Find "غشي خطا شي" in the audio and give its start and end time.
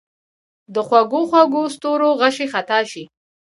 2.19-3.03